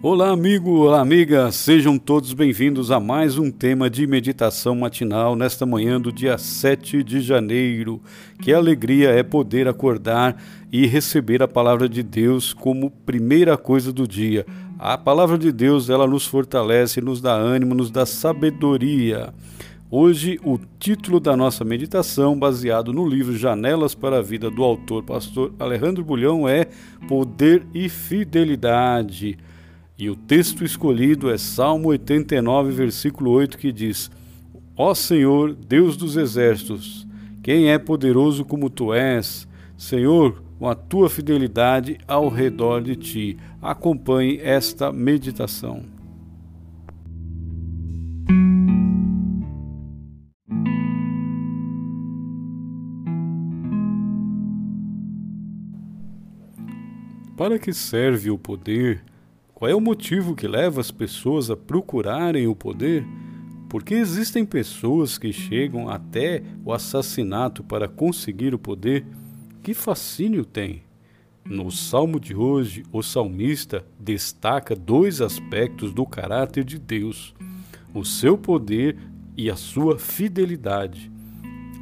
[0.00, 5.66] Olá, amigo, olá, amiga, sejam todos bem-vindos a mais um tema de meditação matinal nesta
[5.66, 8.00] manhã do dia 7 de janeiro.
[8.40, 14.06] Que alegria é poder acordar e receber a palavra de Deus como primeira coisa do
[14.06, 14.46] dia.
[14.78, 19.34] A palavra de Deus, ela nos fortalece, nos dá ânimo, nos dá sabedoria.
[19.90, 25.02] Hoje, o título da nossa meditação, baseado no livro Janelas para a Vida do autor
[25.02, 26.68] pastor Alejandro Bulhão, é
[27.08, 29.36] Poder e Fidelidade.
[29.98, 34.08] E o texto escolhido é Salmo 89, versículo 8, que diz:
[34.76, 37.04] Ó Senhor, Deus dos exércitos,
[37.42, 39.48] quem é poderoso como tu és?
[39.76, 43.36] Senhor, com a tua fidelidade ao redor de ti.
[43.60, 45.82] Acompanhe esta meditação.
[57.36, 59.02] Para que serve o poder?
[59.58, 63.04] Qual é o motivo que leva as pessoas a procurarem o poder?
[63.68, 69.04] Porque existem pessoas que chegam até o assassinato para conseguir o poder?
[69.60, 70.84] Que fascínio tem!
[71.44, 77.34] No salmo de hoje, o salmista destaca dois aspectos do caráter de Deus:
[77.92, 78.96] o seu poder
[79.36, 81.10] e a sua fidelidade.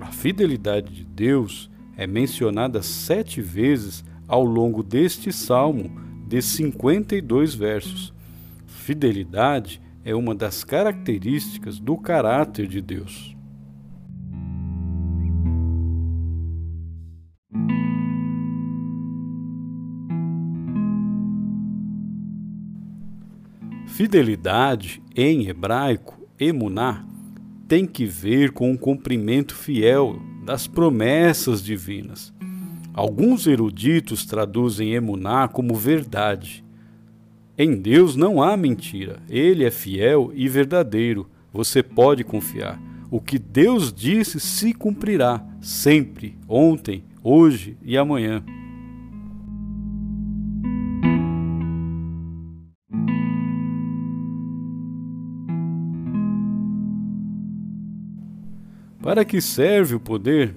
[0.00, 8.12] A fidelidade de Deus é mencionada sete vezes ao longo deste salmo de 52 versos.
[8.66, 13.36] Fidelidade é uma das características do caráter de Deus.
[23.86, 27.06] Fidelidade, em hebraico, emuná,
[27.66, 32.32] tem que ver com o cumprimento fiel das promessas divinas.
[32.96, 36.64] Alguns eruditos traduzem emuná como verdade.
[37.58, 39.22] Em Deus não há mentira.
[39.28, 41.28] Ele é fiel e verdadeiro.
[41.52, 42.80] Você pode confiar.
[43.10, 48.42] O que Deus disse se cumprirá, sempre, ontem, hoje e amanhã.
[59.02, 60.56] Para que serve o poder?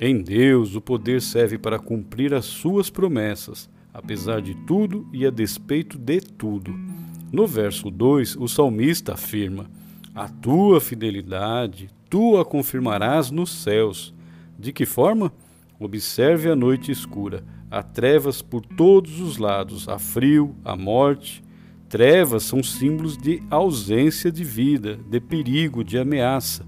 [0.00, 5.30] Em Deus, o poder serve para cumprir as suas promessas, apesar de tudo e a
[5.30, 6.74] despeito de tudo.
[7.32, 9.70] No verso 2, o salmista afirma:
[10.14, 14.14] A tua fidelidade tu a confirmarás nos céus.
[14.58, 15.32] De que forma?
[15.80, 17.44] Observe a noite escura.
[17.70, 21.42] Há trevas por todos os lados, há frio, há morte.
[21.88, 26.64] Trevas são símbolos de ausência de vida, de perigo, de ameaça.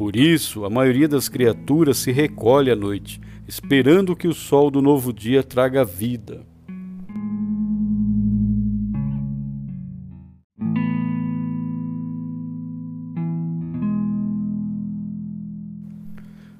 [0.00, 4.80] Por isso, a maioria das criaturas se recolhe à noite, esperando que o sol do
[4.80, 6.40] novo dia traga vida.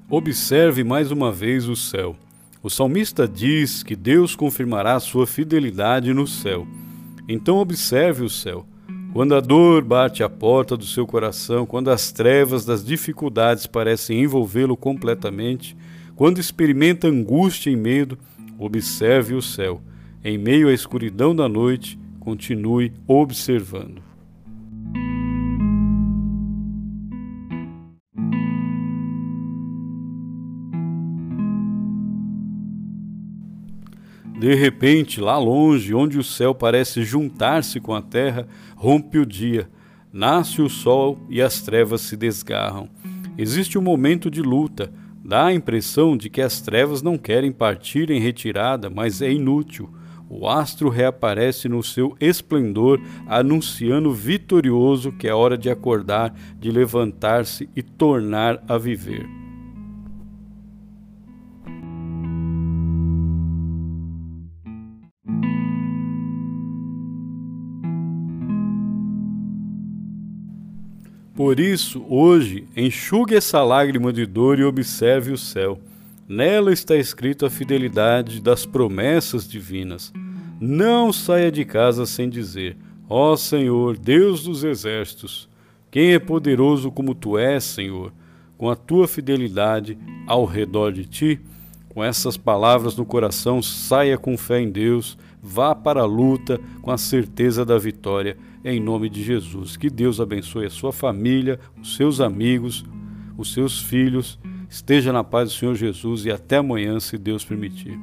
[0.07, 2.15] Observe mais uma vez o céu.
[2.61, 6.67] O salmista diz que Deus confirmará sua fidelidade no céu.
[7.27, 8.67] Então observe o céu.
[9.13, 14.23] Quando a dor bate à porta do seu coração, quando as trevas das dificuldades parecem
[14.23, 15.75] envolvê-lo completamente,
[16.15, 18.17] quando experimenta angústia e medo,
[18.57, 19.81] observe o céu.
[20.23, 24.10] Em meio à escuridão da noite, continue observando.
[34.41, 39.69] De repente, lá longe, onde o céu parece juntar-se com a terra, rompe o dia,
[40.11, 42.89] nasce o sol e as trevas se desgarram.
[43.37, 44.91] Existe um momento de luta,
[45.23, 49.93] dá a impressão de que as trevas não querem partir em retirada, mas é inútil.
[50.27, 57.69] O astro reaparece no seu esplendor, anunciando vitorioso que é hora de acordar, de levantar-se
[57.75, 59.40] e tornar a viver.
[71.43, 75.79] Por isso, hoje, enxugue essa lágrima de dor e observe o céu.
[76.29, 80.13] Nela está escrito a fidelidade das promessas divinas.
[80.59, 82.77] Não saia de casa sem dizer:
[83.09, 85.49] Ó Senhor, Deus dos exércitos,
[85.89, 88.13] quem é poderoso como tu és, Senhor,
[88.55, 89.97] com a tua fidelidade
[90.27, 91.41] ao redor de ti?
[91.89, 96.91] Com essas palavras no coração, saia com fé em Deus, vá para a luta com
[96.91, 99.75] a certeza da vitória, em nome de Jesus.
[99.75, 102.85] Que Deus abençoe a sua família, os seus amigos,
[103.37, 104.39] os seus filhos.
[104.69, 107.99] Esteja na paz do Senhor Jesus e até amanhã, se Deus permitir.